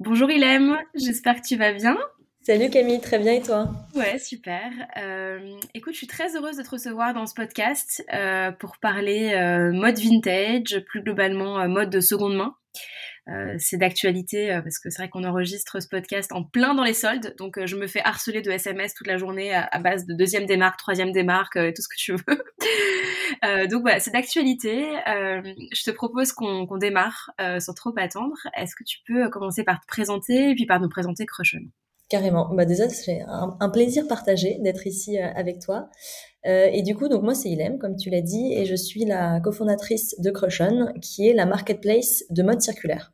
[0.00, 1.98] Bonjour Ilem, j'espère que tu vas bien.
[2.40, 3.68] Salut Camille, très bien et toi?
[3.94, 4.70] Ouais, super.
[4.96, 9.34] Euh, écoute, je suis très heureuse de te recevoir dans ce podcast euh, pour parler
[9.34, 12.54] euh, mode vintage, plus globalement mode de seconde main.
[13.28, 16.82] Euh, c'est d'actualité euh, parce que c'est vrai qu'on enregistre ce podcast en plein dans
[16.82, 20.06] les soldes, donc euh, je me fais harceler de SMS toute la journée à, base
[20.06, 23.68] de deuxième démarque, troisième démarque, et tout ce que tu veux.
[23.68, 24.84] donc voilà, c'est d'actualité.
[25.06, 28.36] je te propose qu'on démarre sans trop attendre.
[28.56, 31.62] Est-ce que tu peux commencer par te présenter et puis par nous présenter Crushon
[32.08, 32.52] Carrément.
[32.52, 35.88] Bah déjà, c'est un, plaisir partagé d'être ici avec toi.
[36.44, 39.40] et du coup, donc moi, c'est Ilem, comme tu l'as dit, et je suis la
[39.40, 43.12] cofondatrice de Crushon, qui est la marketplace de mode circulaire.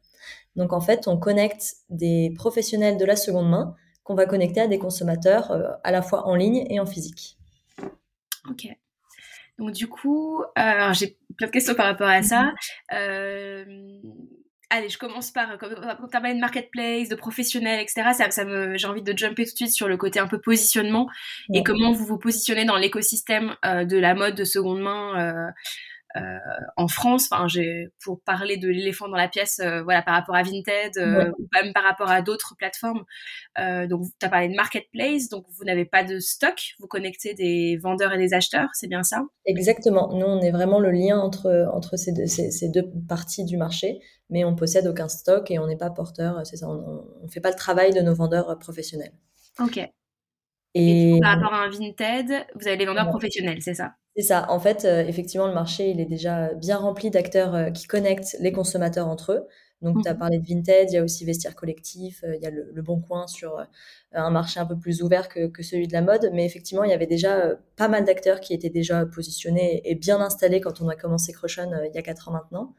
[0.56, 4.68] Donc en fait, on connecte des professionnels de la seconde main qu'on va connecter à
[4.68, 7.36] des consommateurs euh, à la fois en ligne et en physique.
[8.48, 8.68] Ok.
[9.58, 12.42] Donc du coup, euh, j'ai plein de questions par rapport à ça.
[12.42, 12.54] Mhm.
[12.94, 13.64] Euh,
[14.70, 18.10] allez, je commence par quand tu as parlé de marketplace, de professionnels, etc.
[18.12, 20.40] Ça, ça me, j'ai envie de jumper tout de suite sur le côté un peu
[20.40, 21.08] positionnement
[21.52, 25.52] et comment vous vous positionnez dans l'écosystème de la mode de seconde main.
[26.16, 26.38] Euh,
[26.76, 30.34] en France, enfin, j'ai pour parler de l'éléphant dans la pièce, euh, voilà, par rapport
[30.34, 33.04] à Vinted euh, ou même par rapport à d'autres plateformes.
[33.88, 37.76] donc, tu as parlé de marketplace, donc vous n'avez pas de stock, vous connectez des
[37.76, 39.24] vendeurs et des acheteurs, c'est bien ça?
[39.44, 40.12] Exactement.
[40.12, 44.00] Nous, on est vraiment le lien entre entre ces deux, ces, deux parties du marché,
[44.30, 46.46] mais on possède aucun stock et on n'est pas porteur.
[46.46, 49.12] C'est ça, on, ne fait pas le travail de nos vendeurs professionnels.
[49.60, 49.80] Ok.
[50.74, 53.94] Et, par rapport à un Vinted, vous avez les vendeurs professionnels, c'est ça?
[54.16, 54.46] C'est ça.
[54.50, 58.36] En fait, euh, effectivement, le marché, il est déjà bien rempli d'acteurs euh, qui connectent
[58.40, 59.46] les consommateurs entre eux.
[59.82, 60.18] Donc, tu as mmh.
[60.18, 62.98] parlé de Vinted, il y a aussi Vestiaire Collectif, euh, il y a le, Bon
[62.98, 63.62] Coin sur
[64.12, 66.30] un marché un peu plus ouvert que, celui de la mode.
[66.32, 70.18] Mais effectivement, il y avait déjà pas mal d'acteurs qui étaient déjà positionnés et bien
[70.20, 72.74] installés quand on a commencé Crushon il y a quatre ans maintenant.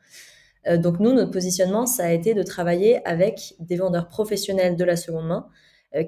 [0.77, 4.95] donc, nous, notre positionnement, ça a été de travailler avec des vendeurs professionnels de la
[4.95, 5.51] seconde main euh,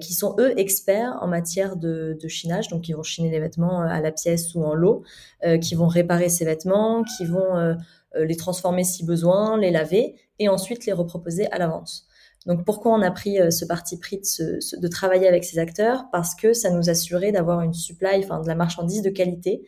[0.00, 3.86] qui sont eux experts en matière de, chinage, donc ils vont chiner les vêtements euh,
[3.86, 5.02] à la pièce ou en lot,
[5.44, 7.76] euh, qui vont réparer ces vêtements, qui vont
[8.16, 12.02] les transformer si besoin, les laver et ensuite les reproposer à la vente.
[12.46, 16.06] Donc pourquoi on a pris ce parti pris de, de, travailler avec ces acteurs?
[16.10, 19.66] Parce que ça nous assurait d'avoir une supply, enfin de la marchandise de qualité euh,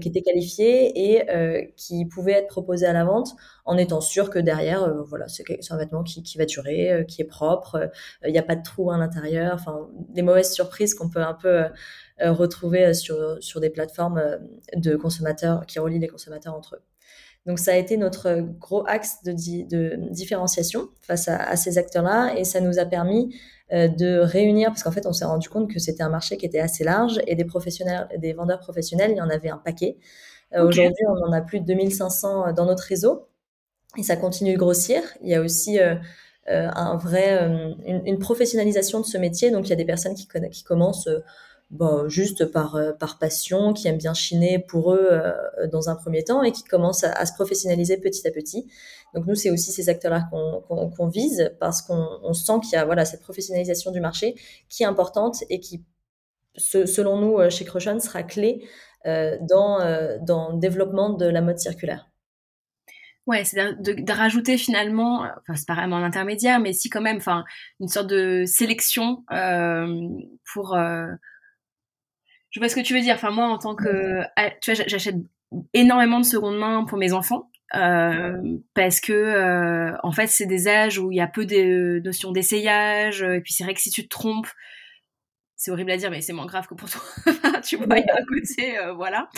[0.00, 4.30] qui était qualifié et euh, qui pouvait être proposé à la vente en étant sûr
[4.30, 7.90] que derrière, euh, voilà, c'est un vêtement qui, qui va durer, qui est propre,
[8.24, 11.34] il n'y a pas de trou à l'intérieur, enfin des mauvaises surprises qu'on peut un
[11.34, 11.64] peu
[12.20, 14.22] retrouver sur, sur des plateformes
[14.76, 16.82] de consommateurs qui relient les consommateurs entre eux.
[17.46, 22.44] Donc ça a été notre gros axe de, de différenciation face à, ces acteurs-là et
[22.44, 25.78] ça nous a permis euh, de réunir, parce qu'en fait, on s'est rendu compte que
[25.78, 29.20] c'était un marché qui était assez large et des professionnels, des vendeurs professionnels, il y
[29.20, 29.96] en avait un paquet.
[30.54, 33.28] Euh, aujourd'hui, on en a plus de 2500 euh, dans notre réseau
[33.96, 35.02] et ça continue de grossir.
[35.22, 35.78] Il y a aussi
[36.46, 39.50] un vrai, une, professionnalisation de ce métier.
[39.50, 41.08] Donc, il y a des personnes qui, qui commencent
[41.70, 45.32] bon, juste par, euh, par passion, qui aiment bien chiner pour eux euh,
[45.72, 48.70] dans un premier temps et qui commencent à, se professionnaliser petit à petit.
[49.14, 53.04] Donc nous, c'est aussi ces acteurs-là qu'on vise parce qu'on sent qu'il y a voilà,
[53.04, 54.34] cette professionnalisation du marché
[54.68, 55.84] qui est importante et qui,
[56.56, 58.64] selon nous, euh, chez Crochon, sera clé
[59.04, 59.78] dans,
[60.20, 62.10] dans le développement de la mode circulaire.
[63.26, 67.00] Ouais, c'est de, de, rajouter finalement, enfin c'est pas vraiment un intermédiaire, mais si quand
[67.00, 67.44] même, enfin
[67.80, 69.24] une sorte de sélection
[70.52, 70.76] pour
[72.50, 73.14] je vois ce que tu veux dire.
[73.14, 75.16] Enfin, moi, en tant que, ah, tu vois, j'achète
[75.74, 77.50] énormément de seconde main pour mes enfants.
[77.76, 78.36] Euh,
[78.74, 82.32] parce que euh, en fait c'est des âges où il y a peu de notions
[82.32, 84.48] d'essayage et puis c'est vrai que si tu te trompes
[85.62, 87.02] c'est horrible à dire mais c'est moins grave que pour toi.
[87.62, 89.28] Tu vois il y a un côté euh, voilà.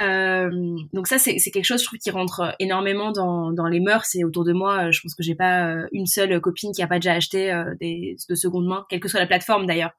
[0.00, 0.50] Euh,
[0.94, 4.14] donc ça c'est quelque chose je trouve qui rentre énormément dans, dans les mœurs.
[4.14, 6.98] Et autour de moi je pense que j'ai pas une seule copine qui a pas
[6.98, 9.92] déjà acheté des de seconde main quelle que soit la plateforme d'ailleurs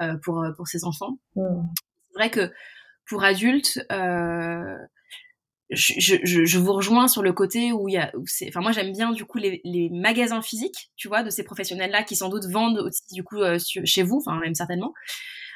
[0.00, 1.18] euh, pour, euh, pour ses enfants.
[1.36, 2.50] C'est vrai que
[3.06, 4.76] pour adultes, euh,
[5.72, 8.12] je, je, je, vous rejoins sur le côté où il y a,
[8.48, 12.02] enfin moi j'aime bien du coup les, les, magasins physiques, tu vois, de ces professionnels-là
[12.02, 14.92] qui sans doute vendent aussi du coup chez vous, enfin même certainement,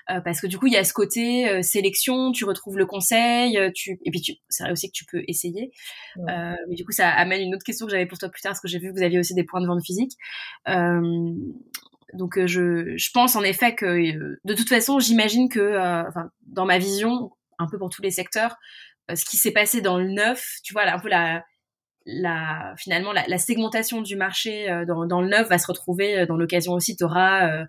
[0.06, 3.98] parce que du coup il y a ce côté sélection, tu retrouves le conseil, tu
[4.04, 5.70] et puis tu, c'est vrai aussi que tu peux essayer,
[6.16, 8.60] mais du coup ça amène une autre question que j'avais pour toi plus tard, parce
[8.60, 10.16] que j'ai vu que vous aviez aussi des points de vente physiques.
[12.16, 16.02] Donc euh, je, je, pense en effet que euh, de toute façon, j'imagine que euh,
[16.08, 18.56] enfin, dans ma vision, un peu pour tous les secteurs,
[19.14, 21.44] ce qui s'est passé dans le neuf, tu vois, un peu la,
[22.06, 26.72] la finalement la, segmentation du marché dans, dans, le neuf va se retrouver dans l'occasion
[26.72, 26.96] aussi.
[26.96, 27.64] Tu auras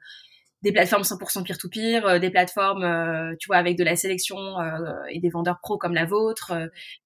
[0.64, 4.38] des plateformes 100% peer-to-peer, des plateformes, tu vois, avec de la sélection
[5.10, 6.54] et des vendeurs pros comme la vôtre,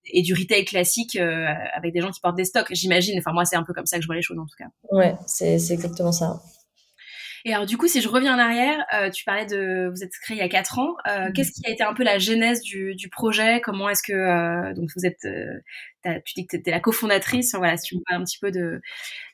[0.05, 3.19] et du retail classique avec des gens qui portent des stocks, j'imagine.
[3.19, 4.69] Enfin, moi, c'est un peu comme ça que je vois les choses, en tout cas.
[4.91, 6.41] Ouais, c'est exactement ça.
[7.45, 10.11] Et alors du coup, si je reviens en arrière, euh, tu parlais de, vous êtes
[10.21, 10.95] créé il y a quatre ans.
[11.07, 11.33] Euh, mmh.
[11.33, 13.61] Qu'est-ce qui a été un peu la genèse du, du projet?
[13.61, 15.27] Comment est-ce que euh, donc vous êtes,
[16.25, 17.55] tu dis que tu étais la cofondatrice.
[17.55, 18.81] Voilà, si tu me parles un petit peu de,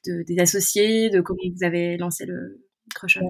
[0.05, 2.63] de, des associés, de comment vous avez lancé le
[2.95, 3.29] Crushon.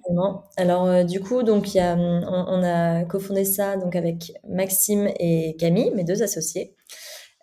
[0.58, 5.10] Alors du coup, donc il y a, on, on a cofondé ça donc avec Maxime
[5.20, 6.76] et Camille, mes deux associés.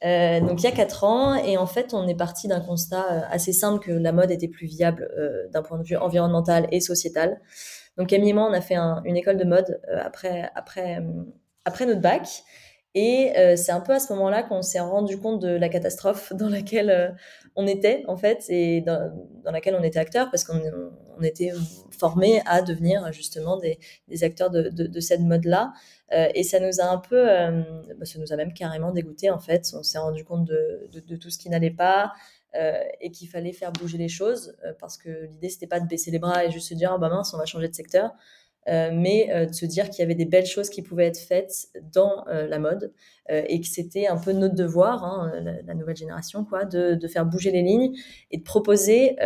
[0.05, 3.07] Euh, donc il y a quatre ans, et en fait, on est parti d'un constat
[3.11, 6.69] euh, assez simple que la mode était plus viable euh, d'un point de vue environnemental
[6.73, 7.41] et sociétal.
[7.97, 10.99] Donc Camille et moi, on a fait une école de mode après, après,
[11.65, 12.43] après notre bac.
[12.97, 16.49] Et c'est un peu à ce moment-là qu'on s'est rendu compte de la catastrophe dans
[16.49, 17.17] laquelle
[17.55, 19.13] on était, en fait, et dans,
[19.45, 20.61] laquelle on était acteur, parce qu'on
[21.17, 21.53] on était
[21.95, 23.79] formés à devenir justement des,
[24.25, 25.73] acteurs de, cette mode-là.
[26.13, 27.63] Euh, et ça nous a un peu, euh,
[27.99, 29.73] bah, ça nous a même carrément dégoûté en fait.
[29.75, 32.13] On s'est rendu compte de, tout ce qui n'allait pas.
[32.57, 36.13] Euh, et qu'il fallait faire bouger les choses parce que l'idée c'était pas de baisser
[36.13, 38.15] les bras et juste se dire ah bah mince on va changer de secteur
[38.69, 42.25] mais de se dire qu'il y avait des belles choses qui pouvaient être faites dans
[42.29, 42.93] la mode
[43.29, 45.33] et que c'était un peu notre devoir hein,
[45.67, 47.97] la, nouvelle génération quoi de, faire bouger les lignes
[48.31, 49.17] et de proposer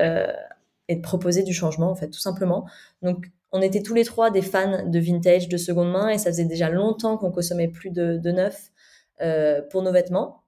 [0.88, 2.66] et de proposer du changement en fait tout simplement
[3.02, 6.30] donc on était tous les trois des fans de vintage, de seconde main, et ça
[6.30, 8.70] faisait déjà longtemps qu'on consommait plus de, neuf
[9.20, 10.42] euh, pour nos vêtements.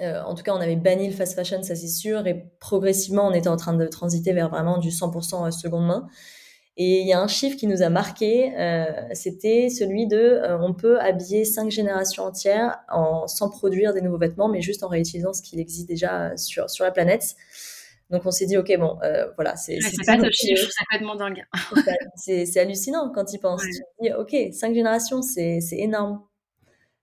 [0.00, 3.26] Euh, en tout cas, on avait banni le fast fashion, ça c'est sûr, et progressivement,
[3.26, 6.08] on était en train de transiter vers vraiment du 100% seconde main.
[6.76, 10.74] Et il y a un chiffre qui nous a marqué, euh, c'était celui de on
[10.74, 15.32] peut habiller cinq générations entières en, sans produire des nouveaux vêtements, mais juste en réutilisant
[15.32, 17.36] ce qui existe déjà sur la planète.
[18.14, 19.80] Donc on s'est dit, ok, bon, euh, voilà, c'est.
[19.80, 21.44] c'est pas chiffre, ça complètement dingue.
[22.14, 23.60] c'est hallucinant quand il pense.
[23.60, 26.22] Tu dis, ok, cinq générations, c'est énorme.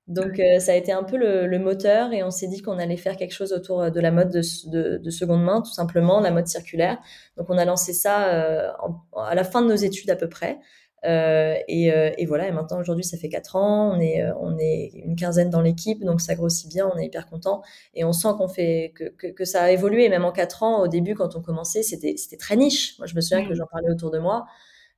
[0.07, 2.95] Donc euh, ça a été un peu le, moteur et on s'est dit qu'on allait
[2.95, 6.31] faire quelque chose autour euh, de la mode de, de, seconde main, tout simplement, la
[6.31, 6.97] mode circulaire.
[7.35, 8.73] Donc on a lancé ça
[9.17, 10.59] à la fin de nos études à peu près.
[11.03, 14.33] Euh, et, euh, et, voilà, et maintenant aujourd'hui ça fait quatre ans, on est, euh,
[14.39, 17.63] on est une quinzaine dans l'équipe, donc ça grossit bien, on est hyper content
[17.95, 20.09] et on sent qu'on fait que, que, que, ça a évolué.
[20.09, 22.97] Même en quatre ans, au début quand on commençait, c'était c'était très niche.
[22.99, 24.45] Moi je me souviens que j'en parlais autour de moi.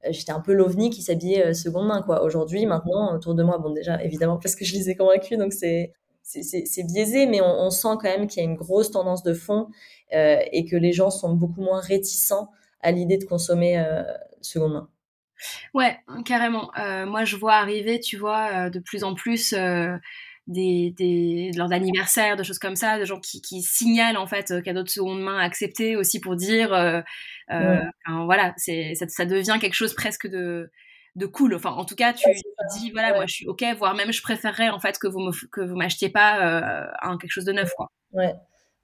[0.10, 2.24] J'étais un peu l'ovni qui s'habillait seconde main quoi.
[2.24, 5.54] Aujourd'hui, maintenant autour de moi, bon déjà évidemment parce que je les ai convaincus, donc
[5.54, 9.24] c'est c'est biaisé, mais on, on, sent quand même qu'il y a une grosse tendance
[9.24, 9.68] de fond
[10.14, 12.50] euh, et que les gens sont beaucoup moins réticents
[12.82, 14.04] à l'idée de consommer euh,
[14.42, 14.90] seconde main.
[15.74, 16.72] Ouais, carrément.
[16.78, 19.98] Euh, moi, je vois arriver, tu vois, euh, de plus en plus euh,
[20.48, 24.62] des, des lors d'anniversaires, de choses comme ça, de gens qui, qui signalent en fait
[24.64, 26.70] cadeaux de seconde main acceptés aussi pour dire,
[27.50, 30.72] voilà, c'est ça, ça, devient quelque chose presque de
[31.16, 31.54] de cool.
[31.54, 32.28] Enfin, en tout cas, tu,
[32.80, 35.32] dis voilà, moi, je suis ok, voire même je préférerais en fait que vous me
[35.52, 37.92] que vous m'achetiez pas un quelque chose de neuf, quoi.
[38.12, 38.34] Ouais.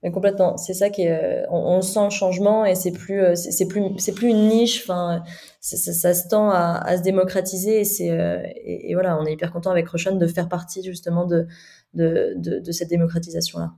[0.02, 3.34] Mais complètement, c'est ça qui est, on, on, sent le changement et c'est plus, euh,
[3.34, 4.82] c'est plus, c'est plus une niche.
[4.82, 5.22] Enfin,
[5.60, 9.70] ça, se tend à, se démocratiser et c'est, euh, et, voilà, on est hyper content
[9.70, 11.46] avec Rochon de faire partie justement de,
[11.92, 13.72] de, de, cette démocratisation là.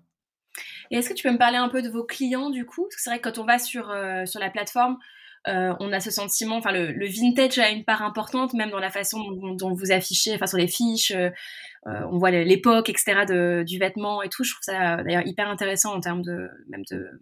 [0.91, 2.83] Et est-ce que tu peux me parler un peu de vos clients du coup?
[2.83, 4.99] Parce que c'est vrai que quand on va sur euh, sur la plateforme,
[5.49, 8.91] euh, on a ce sentiment, enfin le, vintage a une part importante, même dans la
[8.91, 9.19] façon
[9.59, 11.31] dont, vous affichez, enfin sur les fiches, euh, euh
[11.85, 13.25] on voit l'époque, etc.
[13.27, 14.45] De, du vêtement et tout.
[14.45, 17.21] Je trouve ça d'ailleurs hyper intéressant en termes de même de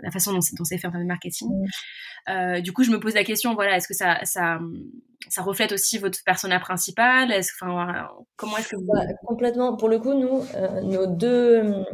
[0.00, 1.48] la façon dont, c'est fait en termes de marketing.
[2.28, 4.58] Euh, du coup, je me pose la question, voilà, est-ce que ça, ça,
[5.28, 8.86] ça reflète aussi votre persona principal est-ce, enfin, Comment est-ce que vous...
[8.86, 9.76] Bah, complètement.
[9.76, 11.84] Pour le coup, nous, euh, nos, deux,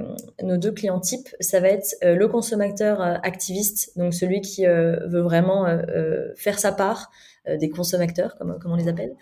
[0.42, 5.22] nos deux clients types, ça va être euh, le consommateur activiste, donc celui qui veut
[5.22, 5.66] vraiment
[6.36, 7.10] faire sa part
[7.46, 9.14] des consommateurs, comme, comme on les appelle,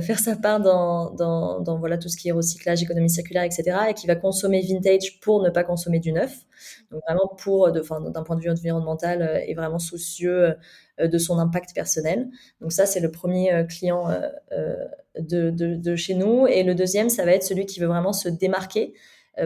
[0.00, 3.78] faire sa part dans, dans, dans, voilà, tout ce qui est recyclage, économie circulaire, etc.,
[3.90, 6.44] et qui va consommer vintage pour ne pas consommer du neuf.
[6.90, 10.54] Donc vraiment pour, d'un point de vue environnemental, et vraiment soucieux
[11.00, 12.28] euh, de son impact personnel.
[12.60, 14.10] Donc ça, c'est le premier euh, client
[14.52, 14.84] euh,
[15.18, 16.46] de, chez nous.
[16.46, 18.94] Et le deuxième, ça va être celui qui veut vraiment se démarquer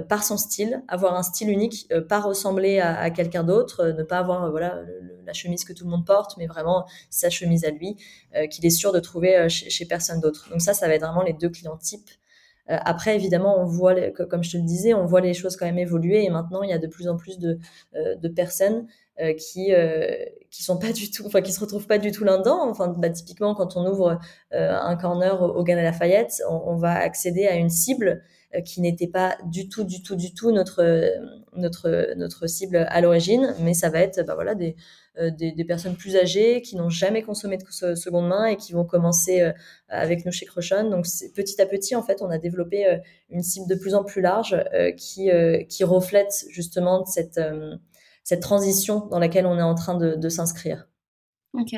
[0.09, 4.50] par son style, avoir un style unique, pas ressembler à, quelqu'un d'autre, ne pas avoir
[4.50, 4.81] voilà
[5.26, 7.99] la chemise que tout le monde porte, mais vraiment sa chemise à lui,
[8.49, 10.49] qu'il est sûr de trouver chez, personne d'autre.
[10.50, 12.09] Donc ça, ça va être vraiment les deux clients types.
[12.69, 15.78] Après, évidemment, on voit, comme je te le disais, on voit les choses quand même
[15.78, 17.59] évoluer et maintenant, il y a de plus en plus de,
[17.95, 18.87] de personnes
[19.21, 22.25] euh, qui euh, qui sont pas du tout, enfin qui se retrouvent pas du tout
[22.25, 22.66] là-dedans.
[22.71, 24.19] Enfin, bah, typiquement quand on ouvre
[24.54, 28.23] euh, un corner au, au Galerie Lafayette, on, on, va accéder à une cible
[28.64, 30.83] qui n'était pas du tout, du tout, du tout notre
[31.54, 34.76] notre notre cible à l'origine, mais ça va être bah voilà des
[35.19, 38.85] des, des, personnes plus âgées qui n'ont jamais consommé de seconde main et qui vont
[38.85, 39.52] commencer
[39.88, 40.88] avec nous chez Crochon.
[40.88, 41.04] Donc
[41.35, 44.57] petit à petit, en fait, on a développé une cible de plus en plus large
[44.97, 45.28] qui
[45.69, 47.38] qui reflète justement cette
[48.25, 50.87] cette transition dans laquelle on est en train de, de s'inscrire.
[51.54, 51.75] Ok.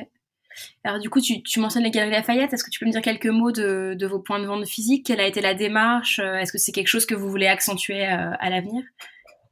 [0.85, 2.53] Alors du coup, tu, tu mentionnes les Galeries Lafayette.
[2.53, 5.07] Est-ce que tu peux me dire quelques mots de, de, vos points de vente physiques?
[5.07, 6.21] Quelle a été la démarche?
[6.21, 8.85] Est-ce que c'est quelque chose que vous voulez accentuer à l'avenir?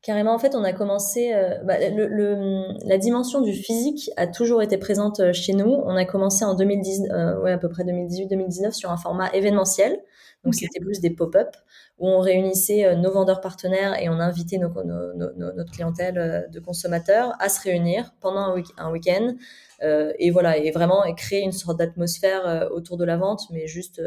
[0.02, 1.32] Carrément, en fait, on a commencé.
[1.32, 5.70] Euh, bah, le, le, la dimension du physique a toujours été présente euh, chez nous.
[5.84, 10.00] On a commencé en 2010, euh, ouais, à peu près 2018-2019 sur un format événementiel.
[10.44, 11.54] Donc, c'était plus des pop-up
[12.00, 16.48] où on réunissait euh, nos vendeurs partenaires et on invitait nos, nos, nos, notre clientèle
[16.50, 19.34] de consommateurs à se réunir pendant un, week- un week-end.
[20.18, 24.00] et voilà, et vraiment créer une sorte d'atmosphère autour de la vente, mais juste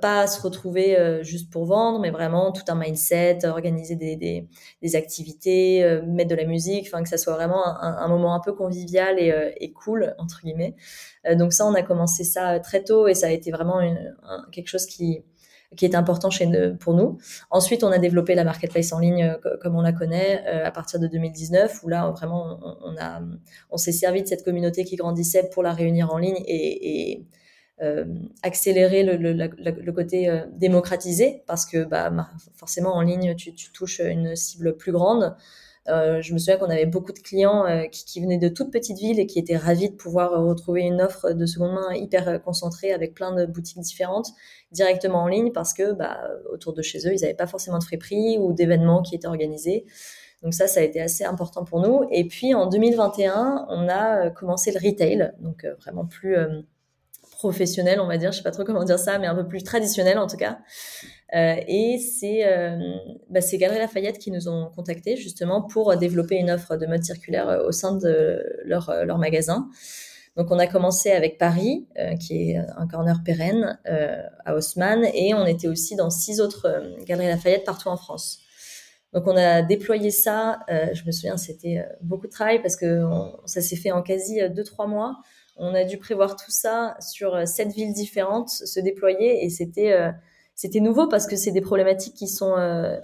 [0.00, 4.48] pas se retrouver euh, juste pour vendre, mais vraiment tout un mindset, organiser des, des,
[4.82, 8.34] des activités, euh, mettre de la musique, enfin que ça soit vraiment un, un moment
[8.34, 10.74] un peu convivial et, euh, et cool entre guillemets.
[11.36, 14.16] donc ça, on a commencé ça très tôt et ça a été vraiment une,
[14.52, 15.24] quelque chose qui
[15.76, 17.18] qui est important chez pour nous.
[17.50, 21.06] Ensuite, on a développé la marketplace en ligne comme on la connaît à partir de
[21.06, 23.20] 2019, où là vraiment on, on a
[23.70, 27.18] on s'est servi de cette communauté qui grandissait pour la réunir en ligne et, et
[27.18, 27.24] euh,
[28.42, 32.10] accélérer le, côté euh, démocratisé parce que bah,
[32.54, 35.36] forcément en ligne tu, touches une cible plus grande.
[35.88, 38.70] Euh, je me souviens qu'on avait beaucoup de clients euh, qui, qui, venaient de toutes
[38.70, 42.42] petites villes et qui étaient ravis de pouvoir retrouver une offre de seconde main hyper
[42.42, 44.28] concentrée avec plein de boutiques différentes
[44.70, 46.18] directement en ligne parce que bah,
[46.52, 49.86] autour de chez eux, ils n'avaient pas forcément de friperie ou d'événements qui étaient organisés.
[50.42, 52.06] Donc ça, ça a été assez important pour nous.
[52.10, 56.36] Et puis en 2021, on a commencé le retail, donc vraiment plus
[57.38, 59.62] professionnel, on va dire, je sais pas trop comment dire ça, mais un peu plus
[59.62, 60.58] traditionnel en tout cas.
[61.36, 62.76] Euh, et c'est euh,
[63.30, 67.48] bah, Galeries Lafayette qui nous ont contactés justement pour développer une offre de mode circulaire
[67.48, 69.68] euh, au sein de leur, euh, leur magasin.
[70.36, 71.88] Donc on a commencé avec Paris,
[72.20, 73.76] qui est un corner pérenne
[74.44, 78.38] à Haussmann, et on était aussi dans six autres Galeries Lafayette partout en France.
[79.12, 83.02] Donc on a déployé ça, je me souviens, c'était beaucoup de travail parce que
[83.46, 85.16] ça s'est fait en quasi deux trois mois
[85.58, 89.92] on a dû prévoir tout ça sur euh, sept villes différentes, se déployer, et c'était
[89.92, 90.10] euh,
[90.54, 92.98] c'était nouveau parce que c'est des problématiques qui sont euh,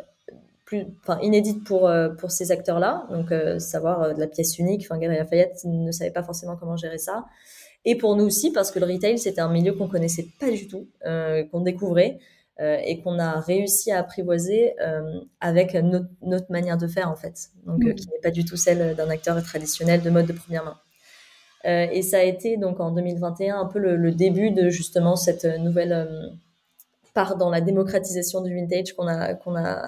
[0.65, 3.07] plus, enfin, inédites pour pour ces acteurs-là.
[3.11, 6.99] Donc savoir de la pièce unique, enfin Galerie Lafayette ne savait pas forcément comment gérer
[6.99, 7.27] ça.
[7.85, 10.67] Et pour nous aussi parce que le retail c'était un milieu qu'on connaissait pas du
[10.67, 12.19] tout, qu'on découvrait.
[12.59, 14.75] et qu'on a réussi à apprivoiser
[15.41, 17.95] avec notre, notre, manière de faire en fait, donc mmh.
[17.95, 20.79] qui n'est pas du tout celle d'un acteur traditionnel de mode de première main.
[21.67, 25.45] Euh, et ça a été donc en 2021 un peu le, début de justement cette
[25.45, 26.29] nouvelle euh,
[27.15, 29.87] part dans la démocratisation du vintage qu'on a qu'on a.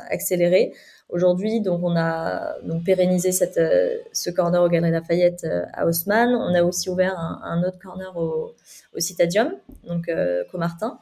[1.09, 6.35] Aujourd'hui, donc on a donc pérennisé cette euh, ce corner au Galeries Lafayette à Haussmann.
[6.35, 8.55] On a aussi ouvert un, autre corner au,
[8.99, 9.53] Citadium,
[9.87, 10.99] donc euh, Comartin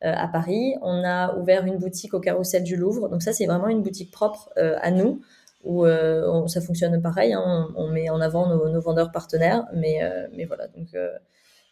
[0.00, 0.74] à Paris.
[0.82, 3.08] On a ouvert une boutique au Carrousel du Louvre.
[3.08, 5.22] Donc ça, c'est vraiment une boutique propre à nous
[5.64, 7.32] où euh, ça fonctionne pareil.
[7.32, 10.68] Hein, on, met en avant nos, nos vendeurs partenaires, mais, euh, mais voilà.
[10.68, 11.10] Donc, euh,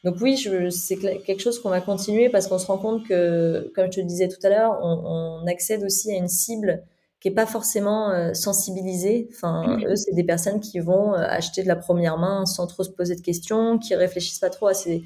[0.05, 0.37] donc oui,
[0.71, 4.01] c'est quelque chose qu'on va continuer parce qu'on se rend compte que, comme je te
[4.01, 6.83] le disais tout à l'heure, on, on, accède aussi à une cible
[7.21, 9.29] qui est pas forcément euh, sensibilisée.
[9.33, 12.91] Enfin, eux, c'est des personnes qui vont acheter de la première main sans trop se
[12.91, 15.05] poser de questions, qui réfléchissent pas trop à ces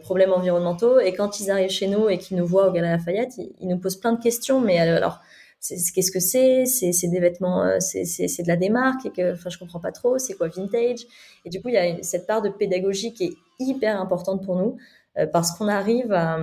[0.00, 0.98] problèmes environnementaux.
[0.98, 3.68] Et quand ils arrivent chez nous et qu'ils nous voient au Galerie Lafayette, ils, ils,
[3.68, 4.60] nous posent plein de questions.
[4.60, 5.20] Mais alors,
[5.68, 6.66] qu'est-ce que c'est?
[6.66, 10.18] C'est des vêtements euh, c'est de la démarque et que enfin je comprends pas trop.
[10.18, 11.06] C'est quoi vintage?
[11.44, 14.56] Et du coup il y a cette part de pédagogie qui est hyper importante pour
[14.56, 14.76] nous
[15.18, 16.38] euh, parce qu'on arrive à,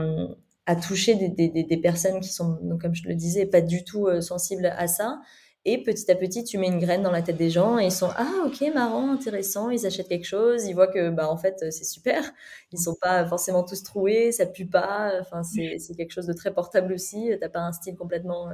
[0.66, 3.84] à toucher des, des, des, personnes qui sont donc comme je le disais pas du
[3.84, 5.22] tout euh, sensibles à ça.
[5.64, 7.92] Et petit à petit tu mets une graine dans la tête des gens et ils
[7.92, 11.64] sont ah ok marrant intéressant ils achètent quelque chose ils voient que bah en fait
[11.72, 12.24] c'est super.
[12.72, 16.52] Ils sont pas forcément tous troués ça pue pas enfin c'est quelque chose de très
[16.52, 18.50] portable aussi t'as pas un style complètement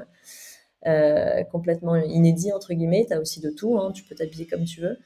[0.86, 3.06] euh, complètement inédit entre guillemets.
[3.08, 4.98] Tu as aussi de tout, hein, tu peux t'habiller comme tu veux.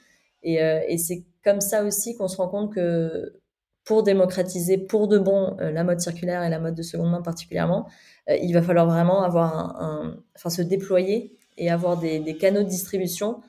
[0.44, 3.40] Et, euh, et c'est comme ça aussi qu'on se rend compte que
[3.86, 7.22] pour démocratiser pour de bon euh, la mode circulaire et la mode de seconde main
[7.22, 7.88] particulièrement,
[8.28, 12.64] il va falloir vraiment avoir un, un, enfin se déployer et avoir des, des canaux
[12.64, 13.42] de distribution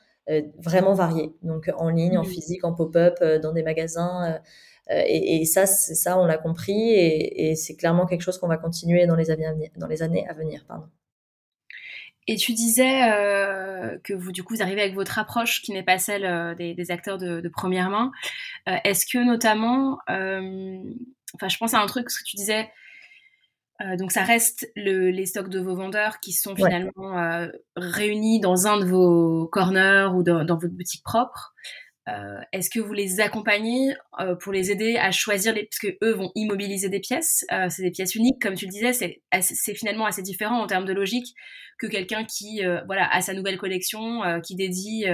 [0.57, 1.35] vraiment variés.
[1.41, 4.39] Donc en ligne, en physique, en pop-up, dans des magasins.
[4.89, 8.49] Et, et, ça, c'est ça, on l'a compris, et, et c'est clairement quelque chose qu'on
[8.49, 9.27] va continuer dans les,
[9.77, 10.65] dans les années à venir.
[10.67, 10.87] Pardon.
[12.27, 15.83] Et tu disais euh, que vous, du coup, vous arrivez avec votre approche qui n'est
[15.83, 18.11] pas celle euh, des, des, acteurs de, de première main.
[18.69, 20.77] Euh, Est-ce que notamment, euh,
[21.35, 22.71] enfin, je pense à un truc ce que tu disais.
[23.81, 27.51] Euh, donc, ça reste le, les stocks de vos vendeurs qui sont finalement ouais.
[27.75, 31.53] réunis dans un de vos corners ou dans, dans votre boutique propre.
[32.09, 35.97] Euh, est-ce que vous les accompagnez euh, pour les aider à choisir les parce que
[36.03, 39.75] eux vont immobiliser des pièces, euh, c'est des pièces uniques comme tu le disais, c'est
[39.75, 41.33] finalement assez différent en termes de logique
[41.79, 45.05] que quelqu'un qui voilà a sa nouvelle collection, qui dédie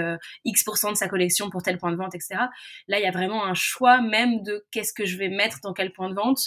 [0.43, 2.41] X de sa collection pour tel point de vente, etc.
[2.88, 5.74] Là, il y a vraiment un choix même de qu'est-ce que je vais mettre dans
[5.74, 6.39] quel point de vente.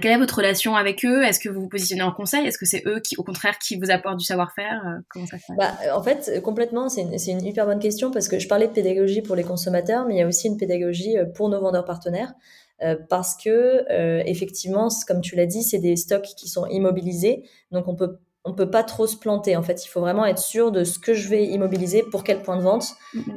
[0.00, 1.24] Quelle est votre relation avec eux?
[1.24, 2.46] Est-ce que vous vous positionnez en conseil?
[2.46, 4.82] Est-ce que c'est eux qui, au contraire, qui vous apportent du savoir-faire?
[4.86, 8.28] Euh, Comment ça se bah, En fait, complètement, c'est une, une, hyper bonne question parce
[8.28, 11.18] que je parlais de pédagogie pour les consommateurs, mais il y a aussi une pédagogie
[11.18, 12.34] euh, pour nos vendeurs partenaires.
[12.82, 17.42] Euh, parce que euh, effectivement, comme tu l'as dit, c'est des stocks qui sont immobilisés,
[17.72, 19.56] donc on peut on peut pas trop se planter.
[19.56, 22.40] En fait, il faut vraiment être sûr de ce que je vais immobiliser, pour quel
[22.40, 22.94] point de vente.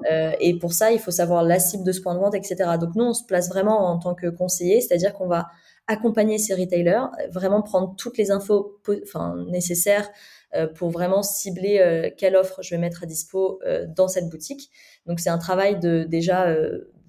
[0.10, 2.56] Euh, et pour ça, il faut savoir la cible de ce point de vente, etc.
[2.80, 5.48] Donc nous, on se place vraiment en tant que conseiller, c'est-à-dire qu'on va
[5.88, 10.10] accompagner ces retailers, vraiment prendre toutes les infos enfin, nécessaires
[10.54, 14.30] euh, pour vraiment cibler euh, quelle offre je vais mettre à dispo euh, dans cette
[14.30, 14.70] boutique.
[15.06, 16.54] Donc c'est un travail de déjà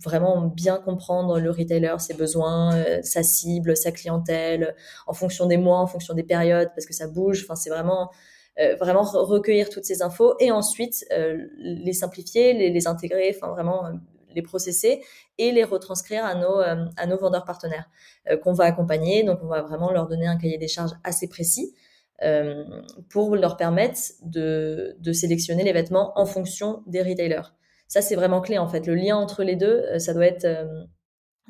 [0.03, 4.75] vraiment bien comprendre le retailer, ses besoins, sa cible, sa clientèle,
[5.07, 7.43] en fonction des mois, en fonction des périodes, parce que ça bouge.
[7.45, 8.11] Enfin, c'est vraiment
[8.81, 11.05] vraiment recueillir toutes ces infos et ensuite
[11.59, 13.85] les simplifier, les, les intégrer, enfin vraiment
[14.35, 15.03] les processer
[15.39, 17.89] et les retranscrire à nos, euh, à nos vendeurs partenaires
[18.31, 19.23] euh, qu'on va accompagner.
[19.25, 21.75] Donc, on va vraiment leur donner un cahier des charges assez précis
[22.23, 22.65] euh,
[23.11, 27.55] pour leur permettre de, de sélectionner les vêtements en fonction des retailers.
[27.89, 28.87] Ça, c'est vraiment clé en fait.
[28.87, 30.47] Le lien entre les deux, ça doit être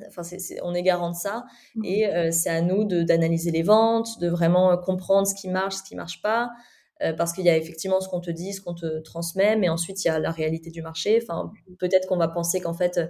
[0.09, 0.23] Enfin,
[0.63, 1.45] on est garant de ça
[1.77, 1.85] mmh.
[1.85, 5.95] et c'est à nous d'analyser les ventes, de vraiment comprendre ce qui marche, ce qui
[5.95, 6.51] marche pas,
[7.03, 9.69] euh, parce qu'il y a effectivement ce qu'on te dit, ce qu'on te transmet, mais
[9.69, 11.19] ensuite il y a la réalité du marché.
[11.23, 13.01] Enfin, peut-être qu'on va penser qu'en fait,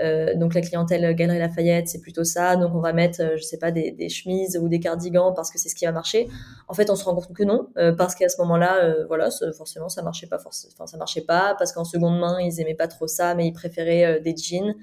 [0.00, 3.42] euh, donc la clientèle Galerie Lafayette, c'est plutôt ça, donc on va mettre, euh, je
[3.42, 6.28] sais pas, des, chemises ou des cardigans parce que c'est ce qui va marcher.
[6.68, 10.02] En fait, on se rend compte que non, parce qu'à ce moment-là, voilà, forcément, ça
[10.02, 13.46] marchait pas, ça marchait pas, parce qu'en seconde main, ils aimaient pas trop ça, mais
[13.46, 14.74] ils préféraient des jeans.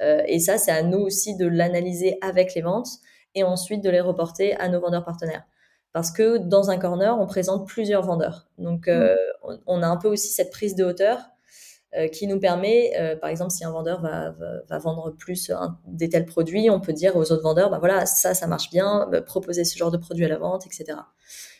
[0.00, 2.88] et ça, c'est à nous aussi de l'analyser avec les ventes
[3.34, 5.44] et ensuite de les reporter à nos vendeurs partenaires
[5.92, 8.48] parce que dans un corner, on présente plusieurs vendeurs.
[8.58, 9.16] Donc, euh,
[9.66, 11.30] on, a un peu aussi cette prise de hauteur
[11.96, 14.34] euh, qui nous permet, euh, par exemple, si un vendeur va,
[14.68, 18.04] va, vendre plus un, des tels produits, on peut dire aux autres vendeurs, bah voilà,
[18.04, 20.98] ça, ça marche bien, bah, proposer ce genre de produit à la vente, etc.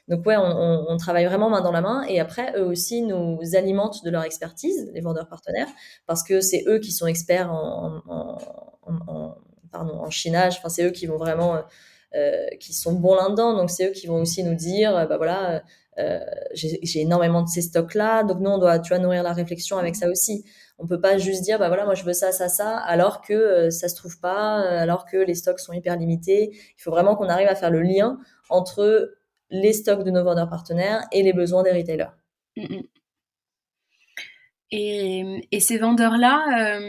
[0.08, 3.38] Donc ouais, on, on, travaille vraiment main dans la main et après, eux aussi nous
[3.54, 5.68] alimentent de leur expertise, les vendeurs partenaires,
[6.06, 8.38] parce que c'est eux qui sont experts en, en,
[8.86, 9.38] en,
[9.72, 11.62] pardon, en chinage, enfin c'est eux qui vont vraiment
[12.60, 13.54] qui sont bons là-dedans.
[13.56, 15.62] Donc, c'est eux qui vont aussi nous dire, euh, bah voilà,
[15.98, 16.20] euh,
[16.54, 18.22] j'ai énormément de ces stocks-là.
[18.24, 20.44] Donc, nous, on doit, tu vois, nourrir la réflexion avec ça aussi.
[20.78, 23.70] On peut pas juste dire, bah voilà, moi, je veux ça, ça, ça, alors que
[23.70, 26.50] ça se trouve pas, alors que les stocks sont hyper limités.
[26.52, 28.18] Il faut vraiment qu'on arrive à faire le lien
[28.50, 29.14] entre
[29.50, 32.12] les stocks de nos vendeurs partenaires et les besoins des retailers.
[32.56, 32.82] Mm, mm.
[34.72, 36.80] Et, et, ces vendeurs-là,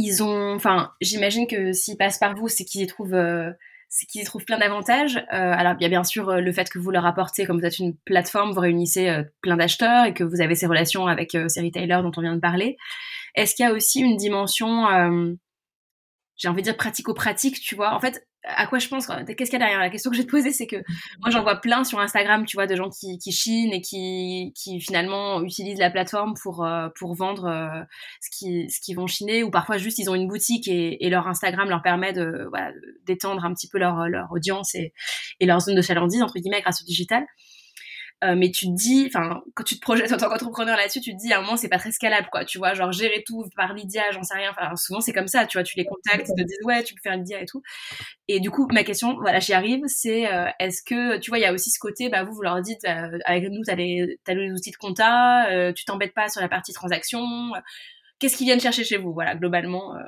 [0.00, 3.50] ils ont, enfin, j'imagine que s'ils passent par vous, c'est qu'ils y trouvent, euh,
[3.88, 5.16] c'est qu'ils y trouvent plein d'avantages.
[5.16, 7.58] Euh, alors, il y a bien sûr euh, le fait que vous leur apportez, comme
[7.58, 11.32] vous êtes une plateforme, vous réunissez plein d'acheteurs et que vous avez ces relations avec
[11.48, 12.76] ces retailers dont on vient de parler.
[13.34, 14.86] Est-ce qu'il y a aussi une dimension,
[16.38, 19.52] j'ai envie de dire pratico-pratique, tu vois En fait, à quoi je pense Qu'est-ce qu'il
[19.52, 19.80] y a derrière?
[19.80, 20.76] La question que je vais te poser, c'est que
[21.20, 24.52] moi j'en vois plein sur Instagram, tu vois, de gens qui, qui chinent et qui,
[24.54, 27.82] qui finalement utilisent la plateforme pour euh, pour vendre euh,
[28.20, 31.10] ce qui ce qu'ils vont chiner, ou parfois juste ils ont une boutique et, et
[31.10, 32.72] leur Instagram leur permet de voilà,
[33.04, 34.92] d'étendre un petit peu leur leur audience et,
[35.40, 37.26] et leur zone de chalandise entre guillemets grâce au digital.
[38.24, 41.12] Euh, mais tu te dis, enfin, quand tu te projettes en tant qu'entrepreneur là-dessus, tu
[41.12, 42.44] te dis à un moment c'est pas très scalable, quoi.
[42.44, 44.50] Tu vois, genre gérer tout par Lydia, j'en sais rien.
[44.50, 46.94] Enfin, souvent c'est comme ça, tu vois, tu les contactes, ils te disent ouais, tu
[46.94, 47.62] peux faire Lydia et tout.
[48.28, 51.42] Et du coup, ma question, voilà, j'y arrive, c'est euh, est-ce que, tu vois, il
[51.42, 54.18] y a aussi ce côté, bah vous, vous leur dites, euh, avec nous, t'as les,
[54.26, 57.52] as les outils de compta, tu t'embêtes pas sur la partie transaction
[58.18, 59.96] qu'est-ce qu'ils viennent chercher chez vous Voilà, globalement.
[59.96, 60.00] Euh.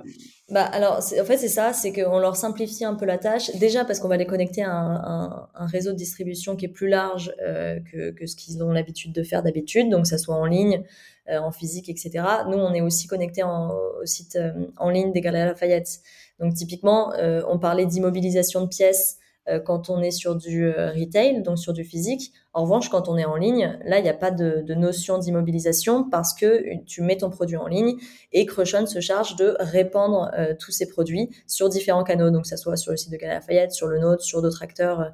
[0.48, 3.54] Bah alors, en fait, c'est ça, c'est qu'on leur simplifie un peu la tâche.
[3.56, 6.88] Déjà parce qu'on va les connecter à un, un, réseau de distribution qui est plus
[6.88, 10.46] large euh, que, que, ce qu'ils ont l'habitude de faire d'habitude, donc ça soit en
[10.46, 10.82] ligne,
[11.28, 12.24] euh, en physique, etc.
[12.48, 14.38] Nous, on est aussi connectés au site
[14.76, 16.00] en ligne des Galeries Lafayette.
[16.40, 17.12] Donc typiquement,
[17.48, 19.19] on parlait d'immobilisation de pièces euh,
[19.64, 22.32] quand on est sur du euh, retail, donc sur du physique.
[22.52, 26.08] En revanche, quand on est en ligne, là, il n'y a pas de, notion d'immobilisation
[26.08, 27.96] parce que tu mets ton produit en ligne
[28.32, 32.56] et Crushon se charge de répandre euh, tous ces produits sur différents canaux, donc ça
[32.56, 35.12] soit sur le site de Galerie Lafayette, sur le nôtre, sur d'autres acteurs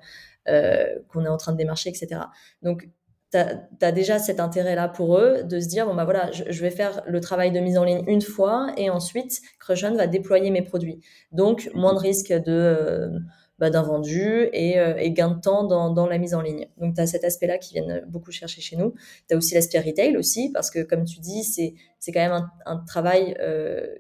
[0.49, 2.21] euh, qu'on est en train de démarcher, etc.
[2.63, 2.89] Donc,
[3.33, 6.63] tu as, déjà cet intérêt-là pour eux de se dire, bon, bah voilà, je, je,
[6.63, 10.51] vais faire le travail de mise en ligne une fois et ensuite, Crushon va déployer
[10.51, 11.01] mes produits.
[11.33, 13.21] Donc, moins de risque de
[13.59, 16.69] bah, d'un vendu et, et, gain de temps dans, dans la mise en ligne.
[16.79, 18.95] Donc, tu as cet aspect-là qui viennent beaucoup chercher chez nous.
[19.29, 22.51] Tu as aussi l'aspect retail aussi, parce que comme tu dis, c'est quand même un,
[22.67, 23.37] un travail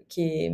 [0.08, 0.52] qui est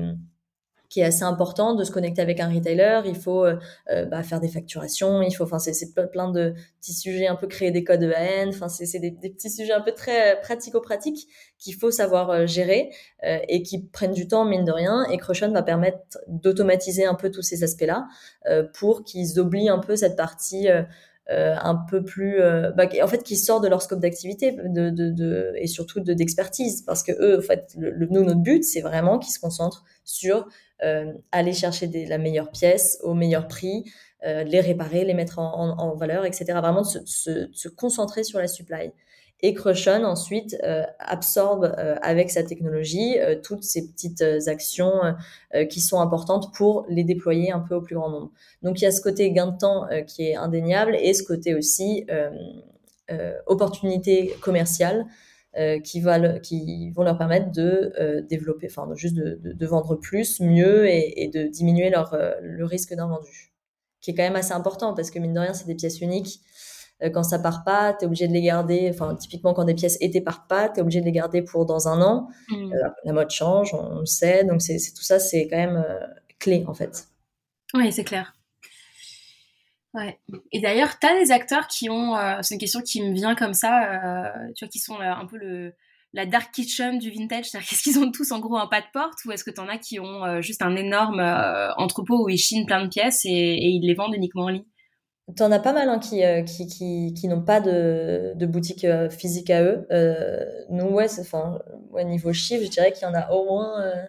[0.93, 3.01] qui est assez important de se connecter avec un retailer.
[3.07, 3.57] Il faut euh,
[3.89, 5.23] euh, bah, faire des facturations.
[5.23, 8.51] Il faut, enfin, c'est plein de petits sujets, un peu créer des codes EAN.
[8.51, 11.29] Enfin, c'est des, petits sujets un peu très pratico-pratiques
[11.59, 12.91] qu'il faut savoir euh, gérer
[13.23, 15.07] et qui prennent du temps, mine de rien.
[15.11, 18.07] Et Crushon va permettre d'automatiser un peu tous ces aspects-là
[18.75, 20.67] pour qu'ils oublient un peu cette partie.
[21.31, 24.91] Euh, un peu plus, euh, bah, en fait, qui sortent de leur scope d'activité de,
[24.91, 28.81] de, de, et surtout d'expertise, parce que eux, en fait, le, nous, notre but, c'est
[28.81, 30.49] vraiment qu'ils se concentrent sur
[30.83, 33.85] euh, aller chercher des, la meilleure pièce au meilleur prix,
[34.27, 36.45] euh, les réparer, les mettre en, en, valeur, etc.
[36.55, 38.91] Vraiment se, se, se, concentrer sur la supply.
[39.45, 44.93] Et Crushon ensuite euh, absorbe euh, avec sa technologie euh, toutes ces petites actions
[45.69, 48.31] qui sont importantes pour les déployer un peu au plus grand nombre.
[48.63, 51.55] Donc il y a ce côté gain de temps qui est indéniable et ce côté
[51.55, 52.07] aussi
[53.47, 55.07] opportunité commerciale
[55.85, 60.89] qui, va qui vont leur permettre de développer, enfin juste de, de, vendre plus, mieux
[60.89, 63.53] et, de diminuer leur, le risque d'invendu,
[64.01, 66.41] qui est quand même assez important parce que mine de rien, c'est des pièces uniques
[67.11, 68.91] quand ça part pas, tu es obligé de les garder.
[68.93, 71.67] Enfin, typiquement, quand des pièces étaient partent pas, tu es obligé de les garder pour
[71.67, 72.29] dans un an.
[72.49, 72.73] Mmh.
[72.73, 74.45] Euh, la mode change, on, le sait.
[74.45, 75.99] Donc, c'est tout ça, c'est quand même euh,
[76.39, 77.09] clé, en fait.
[77.75, 78.35] Oui, c'est clair.
[79.95, 80.19] Ouais.
[80.53, 82.15] Et d'ailleurs, tu as des acteurs qui ont.
[82.41, 85.75] c'est une question qui me vient comme ça, tu vois, qui sont un peu le,
[86.15, 88.87] la dark kitchen du vintage C'est-à-dire, qu'est-ce qu'ils ont tous en gros un pas de
[88.95, 89.19] porte?
[89.27, 91.21] Ou est-ce que tu en as qui ont juste un énorme
[91.77, 94.65] entrepôt où ils chinent plein de pièces et, et ils les vendent uniquement en ligne?
[95.37, 98.85] T'en as pas mal hein, qui, euh, qui, qui, qui n'ont pas de, de boutique
[98.85, 99.87] euh, physique à eux.
[99.93, 103.81] Euh, nous, ouais, enfin, ouais, niveau chiffre, je dirais qu'il y en a au moins
[103.83, 104.05] euh,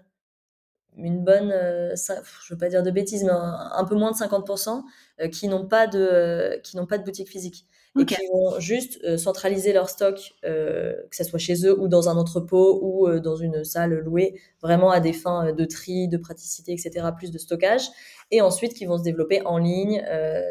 [0.97, 4.83] une bonne, je veux pas dire de bêtises, mais un, un peu moins de 50%
[5.31, 7.65] qui n'ont pas de, qui n'ont pas de boutique physique
[8.01, 12.09] qui vont juste euh, centraliser leur stock, euh, que ce soit chez eux ou dans
[12.09, 16.17] un entrepôt ou euh, dans une salle louée, vraiment à des fins de tri, de
[16.17, 17.89] praticité, etc., plus de stockage,
[18.31, 20.03] et ensuite qui vont se développer en ligne,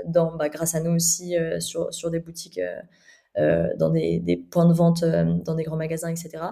[0.06, 2.60] dans, bah, grâce à nous aussi sur, des boutiques,
[3.36, 6.44] dans des, points de vente, dans des grands magasins, etc.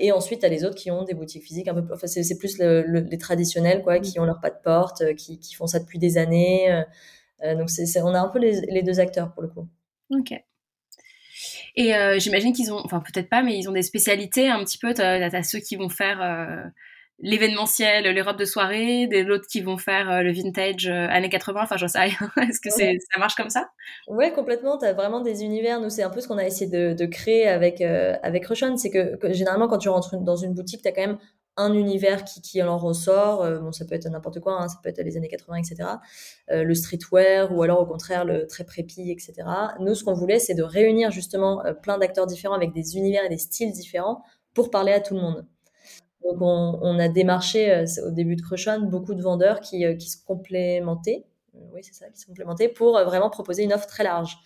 [0.00, 2.38] Et ensuite, tu as les autres qui ont des boutiques physiques un peu Enfin, c'est
[2.38, 5.98] plus le, les traditionnels, quoi, qui ont leur pas de porte, qui, font ça depuis
[5.98, 6.84] des années.
[7.42, 7.68] donc,
[8.02, 9.68] on a un peu les deux acteurs pour le coup.
[10.18, 10.32] Ok.
[11.76, 14.78] Et euh, j'imagine qu'ils ont, enfin peut-être pas, mais ils ont des spécialités un petit
[14.78, 14.94] peu.
[14.94, 16.62] T'as as ceux qui vont faire euh,
[17.18, 21.60] l'événementiel, les robes de soirée, des autres qui vont faire euh, le vintage années 80.
[21.62, 22.16] Enfin, j'en sais rien.
[22.48, 23.68] Est-ce que ça marche comme ça?
[24.06, 24.78] Ouais, complètement.
[24.78, 25.80] T'as vraiment des univers.
[25.80, 28.76] Nous, c'est un peu ce qu'on a essayé de, de créer avec avec Rushon.
[28.76, 31.18] C'est que, que, généralement, quand tu rentres dans une boutique, t'as quand même
[31.56, 33.42] un univers qui, qui en ressort.
[33.42, 35.88] Euh, bon, ça peut être n'importe quoi, hein, ça peut être les années 80, etc.
[36.50, 39.34] Euh, le streetwear ou alors au contraire le très prépi, etc.
[39.80, 43.24] Nous, ce qu'on voulait, c'est de réunir justement euh, plein d'acteurs différents avec des univers
[43.24, 45.46] et des styles différents pour parler à tout le monde.
[46.24, 51.26] Donc, on, a démarché au début de Crushon beaucoup de vendeurs qui, qui se complémentaient.
[51.52, 54.38] Oui, c'est ça, qui se complémentaient pour vraiment proposer une offre très large.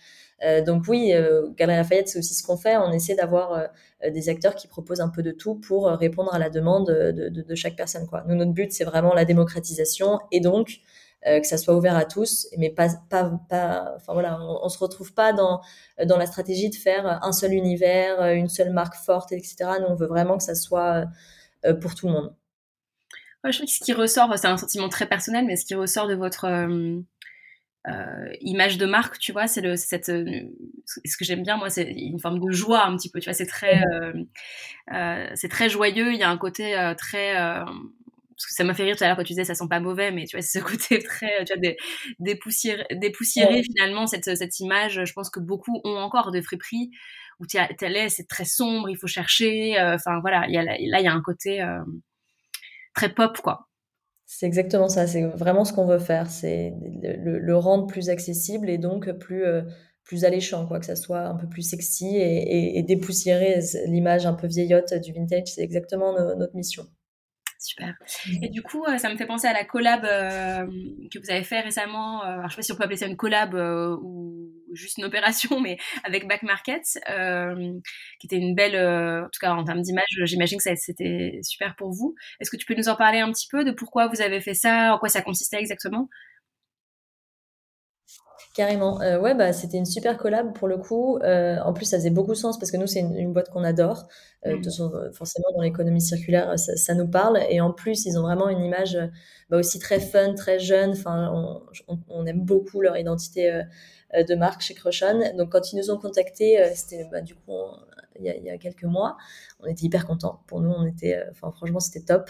[0.43, 2.77] Euh, donc oui, euh, Galerie Lafayette, c'est aussi ce qu'on fait.
[2.77, 6.39] On essaie d'avoir euh, des acteurs qui proposent un peu de tout pour répondre à
[6.39, 8.07] la demande de, chaque personne.
[8.27, 10.79] Notre but, c'est vraiment la démocratisation et donc
[11.25, 15.33] que ça soit ouvert à tous, mais pas, enfin voilà, on, on, se retrouve pas
[15.33, 15.61] dans
[15.97, 19.57] la stratégie de faire un seul univers, une seule marque forte, etc.
[19.81, 21.07] Nous, on veut vraiment que ça soit
[21.81, 22.33] pour tout le monde.
[23.43, 26.07] Je trouve que ce qui ressort, c'est un sentiment très personnel, mais ce qui ressort
[26.07, 26.45] de votre
[28.41, 30.43] image de marque, tu vois, c'est le cette euh,
[30.85, 33.33] ce que j'aime bien moi, c'est une forme de joie un petit peu, tu vois,
[33.33, 34.13] c'est très euh,
[34.93, 38.73] euh c'est très joyeux, il y a un côté euh, très parce que ça m'a
[38.73, 40.41] fait rire tout à l'heure quand tu disais ça sent pas mauvais, mais tu vois,
[40.41, 41.77] c'est ce côté très, tu vois, des,
[42.19, 46.91] dépoussiéré, dépoussiéré finalement, cette, cette image, je pense que beaucoup ont encore de friperies,
[47.39, 50.77] où tu es c'est très sombre, il faut chercher, enfin voilà, il y a, là,
[50.77, 51.65] il y a un côté
[52.93, 53.68] très pop, quoi.
[54.31, 55.07] C'est exactement ça.
[55.07, 56.29] C'est vraiment ce qu'on veut faire.
[56.29, 59.63] C'est le, le, rendre plus accessible et donc plus, euh,
[60.03, 64.27] plus alléchant, quoi, que ça soit un peu plus sexy et, et, et dépoussiérer l'image
[64.27, 65.47] un peu vieillotte du vintage.
[65.47, 66.85] C'est exactement notre mission.
[67.59, 67.95] Super.
[68.41, 70.65] Et du coup, euh, ça me fait penser à la collab euh,
[71.11, 72.23] que vous avez fait récemment.
[72.23, 75.05] Euh, alors, je sais pas si on peut appeler ça une collab ou juste une
[75.05, 76.83] opération, mais avec Back Market,
[78.19, 81.91] qui était une belle, en tout cas en termes d'image, j'imagine que c'était super pour
[81.91, 82.15] vous.
[82.39, 84.53] Est-ce que tu peux nous en parler un petit peu de pourquoi vous avez fait
[84.53, 86.09] ça, en quoi ça consistait exactement?
[88.55, 88.99] Carrément.
[89.01, 91.17] Euh, ouais, bah, c'était une super collab pour le coup.
[91.19, 93.63] Euh, en plus, ça faisait beaucoup de sens parce que nous, c'est une, boîte qu'on
[93.63, 94.07] adore.
[94.45, 95.13] Euh, de mmh.
[95.13, 97.39] forcément, dans l'économie circulaire, ça, nous parle.
[97.49, 98.97] Et en plus, ils ont vraiment une image
[99.49, 100.91] bah, aussi très fun, très jeune.
[100.91, 101.31] Enfin,
[102.09, 103.61] on, aime beaucoup leur identité
[104.13, 105.35] de marque chez Crushon.
[105.37, 107.51] Donc, quand ils nous ont contactés, c'était bah, du coup
[108.19, 109.15] il y, a, il y, a, quelques mois,
[109.61, 110.41] on était hyper contents.
[110.47, 112.29] Pour nous, on était, enfin, franchement, c'était top.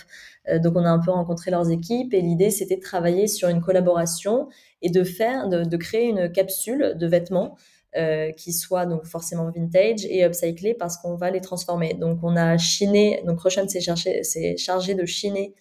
[0.61, 3.61] donc, on a un peu rencontré leurs équipes et l'idée, c'était de travailler sur une
[3.61, 4.49] collaboration
[4.81, 7.57] et de faire, de, créer une capsule de vêtements
[7.95, 11.95] euh, qui soit donc forcément vintage et upcyclé parce qu'on va les transformer.
[11.95, 14.21] Donc on a chiné, donc Roshan s'est chargé,
[14.57, 15.55] chargé de chiner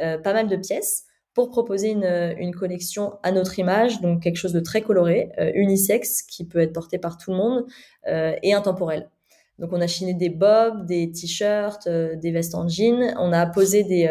[0.00, 1.03] euh, pas mal de pièces
[1.34, 5.50] pour proposer une, une, collection à notre image, donc quelque chose de très coloré, euh,
[5.54, 7.66] unisexe, qui peut être porté par tout le monde
[8.06, 9.10] euh, et intemporel.
[9.58, 13.14] Donc on a chiné des bobs, des t-shirts, euh, des vestes en jean.
[13.18, 14.08] On a posé des,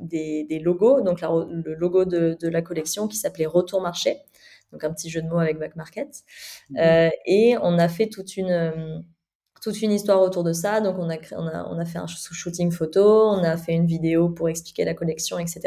[0.00, 4.18] des, logos, donc le logo de, la collection qui s'appelait Retour Marché,
[4.72, 6.22] donc un petit jeu de mots avec Back Market.
[6.70, 6.76] Mhm.
[6.78, 8.98] Euh, et on a fait toute une, euh,
[9.66, 10.80] toute une histoire autour de ça.
[10.80, 13.86] Donc on a, on a, on a fait un shooting photo, on a fait une
[13.86, 15.60] vidéo pour expliquer la collection, etc.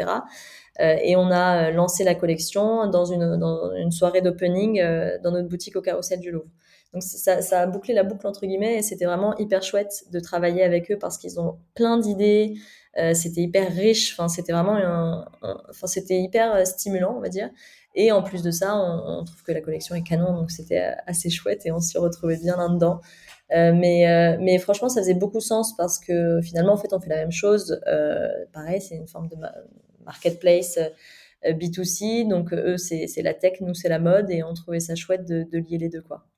[0.80, 4.80] Euh, et on a lancé la collection dans une, dans une soirée d'opening
[5.22, 6.48] dans notre boutique au Carrousel du Louvre.
[6.92, 10.64] Donc ça, a bouclé la boucle entre guillemets et c'était vraiment hyper chouette de travailler
[10.64, 12.54] avec eux parce qu'ils ont plein d'idées,
[12.98, 14.12] euh, c'était hyper riche.
[14.12, 15.24] Enfin, c'était vraiment un,
[15.68, 17.50] enfin, c'était hyper euh, stimulant, on va dire.
[17.94, 20.94] Et en plus de ça, on, trouve que la collection est canon, donc c'était euh,
[21.06, 23.00] assez chouette et on s'y retrouvait bien là-dedans.
[23.50, 27.16] mais, mais franchement, ça faisait beaucoup sens parce que finalement, en fait, on fait la
[27.16, 27.80] même chose.
[28.52, 29.36] pareil, c'est une forme de
[30.04, 30.78] marketplace
[31.44, 32.28] B2C.
[32.28, 34.30] Donc, eux, c'est la tech, nous, c'est la mode.
[34.30, 36.29] Et on trouvait ça chouette de, de lier les deux, quoi.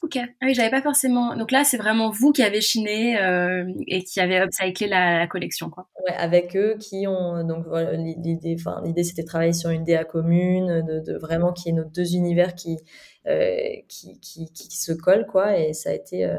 [0.00, 0.16] Ok.
[0.16, 1.36] Ah oui, j'avais pas forcément.
[1.36, 5.26] Donc là, c'est vraiment vous qui avez chiné euh, et qui avez upcyclé la, la,
[5.26, 5.88] collection, quoi.
[6.06, 8.56] Ouais, avec eux qui ont donc voilà, l'idée.
[8.58, 11.80] Enfin, l'idée c'était de travailler sur une DA commune, de, de vraiment qu'il y ait
[11.80, 12.76] nos deux univers qui,
[13.26, 13.58] euh,
[13.88, 15.58] qui, qui, qui, se collent, quoi.
[15.58, 16.38] Et ça a été euh,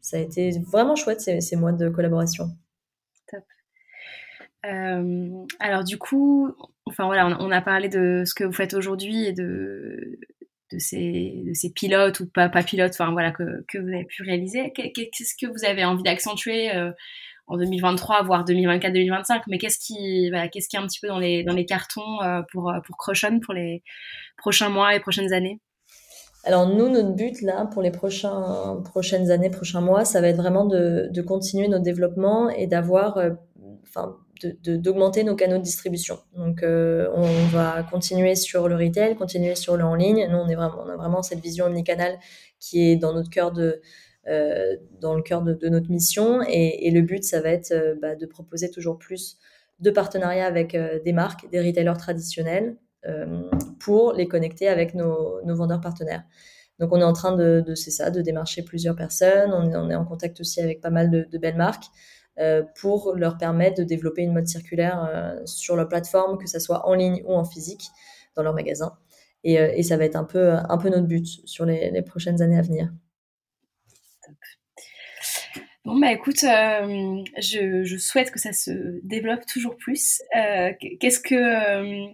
[0.00, 2.46] ça a été vraiment chouette ces, ces mois de collaboration.
[3.30, 3.44] Top.
[4.62, 6.50] Alors du coup,
[6.86, 10.18] enfin voilà, on, on, a parlé de ce que vous faites aujourd'hui et de
[10.72, 14.22] de ces, de ces pilotes ou pas, pas pilotes, voilà, que, que vous avez pu
[14.22, 14.72] réaliser.
[14.72, 16.90] Qu'est-ce que vous avez envie d'accentuer euh,
[17.46, 21.18] en 2023, voire 2024-2025 Mais qu'est-ce qui, voilà, qu'est-ce qui est un petit peu dans
[21.18, 23.82] les, dans les cartons euh, pour, pour Crochon pour les
[24.36, 25.60] prochains mois et prochaines années?
[26.44, 30.36] Alors nous, notre but là pour les prochains, prochaines années, prochains mois, ça va être
[30.36, 33.30] vraiment de, de continuer notre développement et d'avoir, euh,
[33.82, 34.16] enfin,
[34.62, 36.18] d'augmenter nos canaux de distribution.
[36.36, 40.26] Donc, euh, on va continuer sur le retail, continuer sur le en ligne.
[40.30, 42.18] Nous, on, est vraiment, on a vraiment cette vision omnicanal
[42.58, 43.80] qui est dans notre cœur de,
[44.26, 46.42] euh, dans le cœur de, notre mission.
[46.42, 49.38] Et, le but, ça va être euh, bah, de proposer toujours plus
[49.80, 52.76] de partenariats avec des marques, des retailers traditionnels,
[53.78, 56.24] pour les connecter avec nos, vendeurs partenaires.
[56.80, 59.52] Donc, on est en train de, c'est ça, de démarcher plusieurs personnes.
[59.52, 61.84] On est, en contact aussi avec pas mal de belles marques.
[62.40, 66.60] Euh, pour leur permettre de développer une mode circulaire euh, sur leur plateforme, que ce
[66.60, 67.88] soit en ligne ou en physique,
[68.36, 68.96] dans leur magasin.
[69.42, 72.02] Et, euh, et ça va être un peu, un peu notre but sur les, les
[72.02, 72.92] prochaines années à venir.
[75.84, 80.22] Bon, bah écoute, je, je, souhaite que ça se développe toujours plus.
[81.00, 82.06] qu'est-ce que.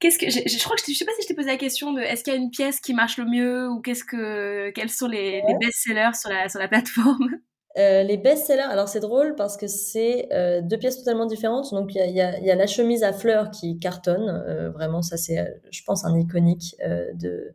[0.00, 1.56] Qu'est-ce que je, je, crois que je, je sais pas si je t'ai posé la
[1.56, 4.70] question de est-ce qu'il y a une pièce qui marche le mieux ou qu'est-ce que
[4.70, 7.40] quels sont les, les best-sellers sur la sur la plateforme?
[7.78, 11.72] Euh, les best-sellers, alors c'est drôle parce que c'est euh, deux pièces totalement différentes.
[11.72, 15.82] Donc il y a, la chemise à fleurs qui cartonne, euh, vraiment ça c'est, je
[15.84, 16.76] pense, un iconique
[17.14, 17.54] de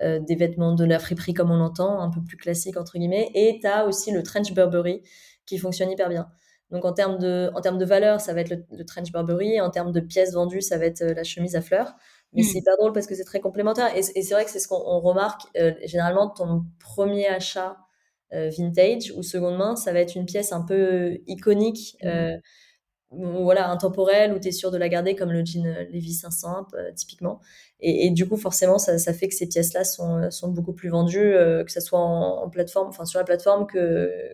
[0.00, 3.32] des vêtements de la friperie comme on l'entend, un peu plus classique entre guillemets.
[3.34, 5.02] Et tu as aussi le trench Burberry
[5.44, 6.28] qui fonctionne hyper bien.
[6.70, 9.60] Donc en termes de, en termes de valeur, ça va être le, trench Burberry.
[9.60, 11.96] En termes de pièces vendues, ça va être la chemise à fleurs.
[12.32, 12.44] Mais hmm.
[12.44, 13.88] c'est pas drôle parce que c'est très complémentaire.
[13.96, 15.42] Et, et c'est vrai que c'est ce qu'on remarque.
[15.84, 17.76] généralement, ton premier achat
[18.30, 22.06] vintage ou seconde main, ça va être une pièce un peu iconique, mmh.
[22.06, 22.36] euh,
[23.10, 26.66] voilà, intemporelle, où tu es sûr de la garder, comme le jean euh, Levi 500,
[26.94, 27.40] typiquement.
[27.80, 31.32] Et, du coup, forcément, ça, ça fait que ces pièces-là sont, sont, beaucoup plus vendues,
[31.64, 33.66] que ce soit en, plateforme, enfin sur la plateforme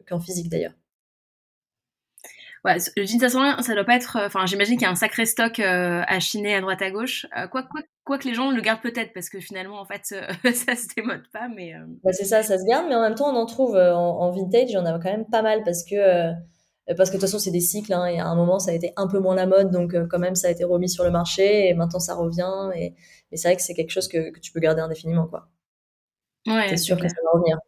[0.08, 0.72] qu'en physique d'ailleurs.
[2.64, 4.18] Ouais, le jean 501, ça doit pas être.
[4.24, 7.26] Enfin, j'imagine qu'il y a un sacré stock à chiner à droite à gauche.
[7.50, 10.04] quoi, quoi, quoi que les gens le gardent peut-être parce que finalement en fait
[10.44, 13.14] ça se démode pas mais euh, bah, c'est ça ça se garde mais en même
[13.14, 15.84] temps on en trouve euh, en, vintage y en a quand même pas mal parce
[15.84, 16.32] que euh,
[16.96, 18.74] parce que de toute façon c'est des cycles hein, et à un moment ça a
[18.74, 21.10] été un peu moins la mode donc quand même ça a été remis sur le
[21.10, 22.94] marché et maintenant ça revient et,
[23.36, 25.48] c'est vrai que c'est quelque chose que, que, tu peux garder indéfiniment quoi
[26.46, 27.58] ouais c'est sûr que ça va revenir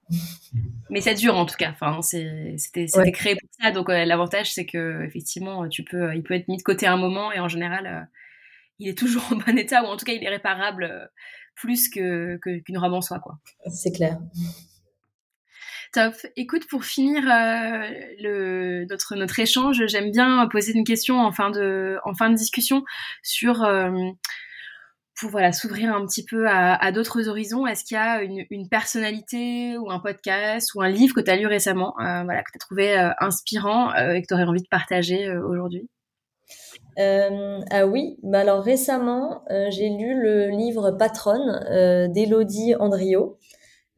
[0.90, 5.04] mais ça dure en tout cas enfin c'était créé pour ça donc l'avantage c'est que
[5.04, 8.08] effectivement tu peux il peut être mis de côté un moment et en général
[8.78, 11.06] il est toujours en bon état, ou en tout cas il est réparable euh,
[11.54, 13.38] plus que qu'une robe en soi, quoi.
[13.72, 14.18] C'est clair.
[15.92, 16.14] Top.
[16.36, 17.88] Écoute, pour finir euh,
[18.20, 22.34] le, notre, notre échange, j'aime bien poser une question en fin de, en fin de
[22.34, 22.84] discussion
[23.22, 23.90] sur, euh,
[25.16, 27.66] pour voilà, s'ouvrir un petit peu à, d'autres horizons.
[27.66, 31.36] Est-ce qu'il y a une, personnalité ou un podcast ou un livre que tu as
[31.36, 34.44] lu récemment, euh, voilà, que tu as trouvé euh, inspirant euh, et que tu aurais
[34.44, 35.88] envie de partager aujourd'hui?
[36.98, 43.38] Ah oui, bah alors récemment, j'ai lu le livre Patronne euh, d'Elodie Andrio,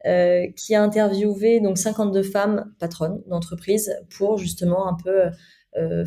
[0.05, 5.29] euh, qui a interviewé donc 52 femmes patronnes d'entreprise pour justement un peu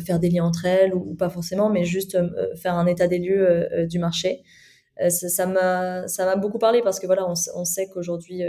[0.05, 2.17] faire des liens entre elles ou, pas forcément, mais juste
[2.61, 4.43] faire un état des lieux du marché.
[5.09, 8.43] Ça m'a ça m'a beaucoup parlé parce que voilà, on, sait qu'aujourd'hui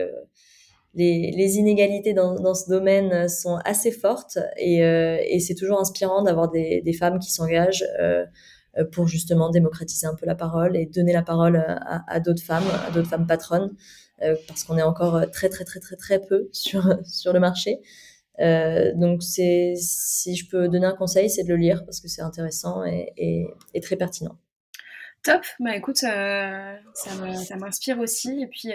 [0.95, 6.97] les, les, inégalités dans, ce domaine sont assez fortes et, c'est toujours inspirant d'avoir des,
[6.99, 7.87] femmes qui s'engagent
[8.93, 12.91] pour justement démocratiser un peu la parole et donner la parole à, d'autres femmes, à
[12.91, 13.75] d'autres femmes patronnes.
[14.23, 16.83] Euh, parce qu'on est encore euh, très très très très très peu sur
[17.33, 17.81] le marché.
[18.41, 19.77] Euh, donc si
[20.37, 23.47] je peux donner un conseil, c'est de le lire parce que c'est intéressant et,
[23.83, 24.37] très pertinent.
[25.25, 25.43] Top.
[25.59, 28.43] Bah écoute, euh, ça m'inspire aussi.
[28.43, 28.69] Et puis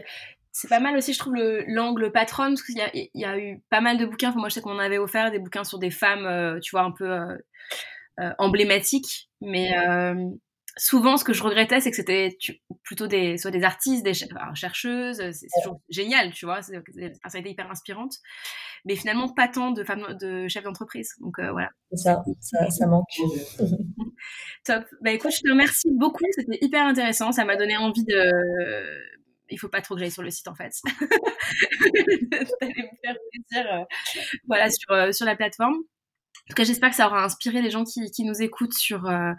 [0.52, 1.36] c'est pas mal aussi, je trouve,
[1.68, 4.30] l'angle patronne, parce qu'il y a, il y a eu pas mal de bouquins.
[4.30, 6.82] Enfin, moi, je sais qu'on avait offert des bouquins sur des femmes, euh, tu vois,
[6.82, 9.30] un peu euh, emblématiques.
[9.42, 9.72] Mais
[10.80, 12.38] souvent, ce que je regrettais, c'est que c'était
[12.84, 14.14] plutôt des, soit des artistes, des
[14.56, 15.22] chercheuses.
[15.32, 16.62] C'est toujours génial, tu vois.
[16.62, 18.14] Ça a été hyper inspirante.
[18.86, 21.14] Mais finalement, pas tant de femmes, de chefs d'entreprise.
[21.20, 21.70] Donc euh, voilà.
[21.94, 23.06] Ça, ça, ça manque.
[24.66, 24.86] Top.
[25.02, 26.24] Bah écoute, je te remercie beaucoup.
[26.32, 27.32] C'était hyper intéressant.
[27.32, 29.10] Ça m'a donné envie de.
[29.52, 30.72] Il faut pas trop que j'aille sur le site en fait.
[32.62, 33.84] D'aller me faire plaisir, euh,
[34.48, 35.76] voilà, sur, euh, sur la plateforme.
[36.50, 39.06] En tout cas, j'espère que ça aura inspiré les gens qui, qui nous écoutent sur
[39.06, 39.34] euh,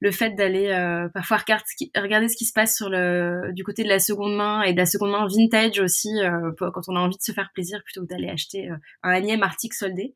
[0.00, 3.90] le fait d'aller euh, parfois regarder ce, qui, se passe sur le du côté de
[3.90, 7.18] la seconde main et de la seconde main vintage aussi euh, quand on a envie
[7.18, 10.14] de se faire plaisir plutôt que d'aller acheter euh, un énième article soldé.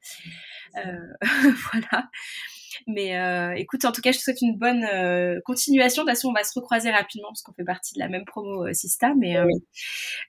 [0.76, 0.80] Euh,
[1.72, 2.08] voilà.
[2.86, 6.02] Mais euh, écoute, en tout cas, je te souhaite une bonne euh, continuation.
[6.02, 8.24] De toute façon, on va se recroiser rapidement parce qu'on fait partie de la même
[8.24, 9.12] promo euh, Sista.
[9.18, 9.34] Mais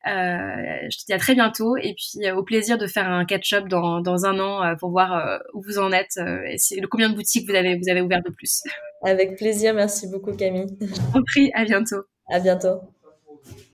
[0.05, 4.01] je te dis à très bientôt et puis au plaisir de faire un catch-up dans,
[4.01, 7.55] dans un an pour voir où vous en êtes et le combien de boutiques vous
[7.55, 8.61] avez, vous avez ouvert de plus.
[9.03, 9.73] Avec plaisir.
[9.73, 10.77] Merci beaucoup, Camille.
[10.79, 11.51] Je t'en prie.
[11.53, 12.03] À bientôt.
[12.29, 12.81] À bientôt.